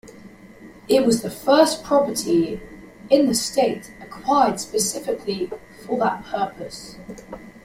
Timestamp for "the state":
3.27-3.93